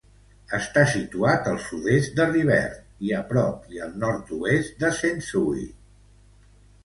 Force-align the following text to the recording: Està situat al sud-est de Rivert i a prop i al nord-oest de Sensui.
Està 0.57 0.83
situat 0.91 1.49
al 1.51 1.59
sud-est 1.65 2.15
de 2.19 2.25
Rivert 2.31 2.79
i 3.09 3.13
a 3.19 3.21
prop 3.33 3.69
i 3.75 3.83
al 3.89 3.93
nord-oest 4.05 4.81
de 4.85 4.91
Sensui. 5.01 5.65